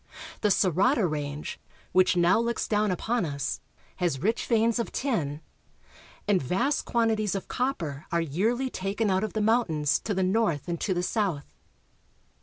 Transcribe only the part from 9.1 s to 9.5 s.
out of the